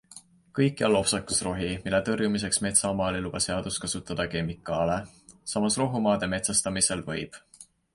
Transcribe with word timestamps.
Kõikjal 0.59 0.95
lopsakas 0.97 1.41
rohi, 1.47 1.67
mille 1.83 1.99
tõrjumiseks 2.07 2.61
metsamaal 2.67 3.19
ei 3.19 3.27
luba 3.27 3.43
seadus 3.49 3.79
kasutada 3.87 4.29
kemikaale, 4.35 4.99
samas 5.57 5.83
rohumaade 5.85 6.35
metsastamisel 6.37 7.11
võib. 7.13 7.43